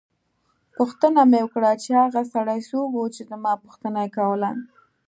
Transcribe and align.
پوښتنه 0.75 1.21
مې 1.31 1.39
وکړه 1.43 1.71
چې 1.83 1.89
هغه 2.01 2.21
سړی 2.33 2.59
څوک 2.69 2.87
وو 2.91 3.05
چې 3.15 3.21
زما 3.31 3.53
پوښتنه 3.63 3.97
یې 4.05 4.09
کوله. 4.17 4.49